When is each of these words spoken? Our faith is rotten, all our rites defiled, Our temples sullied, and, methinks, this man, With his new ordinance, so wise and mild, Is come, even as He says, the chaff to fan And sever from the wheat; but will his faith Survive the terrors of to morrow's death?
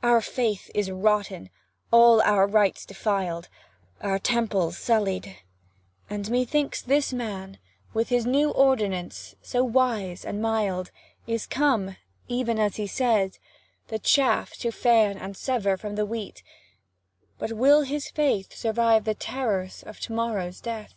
Our 0.00 0.20
faith 0.20 0.70
is 0.76 0.92
rotten, 0.92 1.50
all 1.90 2.20
our 2.22 2.46
rites 2.46 2.86
defiled, 2.86 3.48
Our 4.00 4.20
temples 4.20 4.78
sullied, 4.78 5.38
and, 6.08 6.30
methinks, 6.30 6.80
this 6.80 7.12
man, 7.12 7.58
With 7.92 8.08
his 8.08 8.24
new 8.24 8.52
ordinance, 8.52 9.34
so 9.42 9.64
wise 9.64 10.24
and 10.24 10.40
mild, 10.40 10.92
Is 11.26 11.48
come, 11.48 11.96
even 12.28 12.60
as 12.60 12.76
He 12.76 12.86
says, 12.86 13.40
the 13.88 13.98
chaff 13.98 14.52
to 14.58 14.70
fan 14.70 15.18
And 15.18 15.36
sever 15.36 15.76
from 15.76 15.96
the 15.96 16.06
wheat; 16.06 16.44
but 17.40 17.50
will 17.54 17.80
his 17.80 18.08
faith 18.08 18.54
Survive 18.56 19.02
the 19.02 19.16
terrors 19.16 19.82
of 19.82 19.98
to 20.02 20.12
morrow's 20.12 20.60
death? 20.60 20.94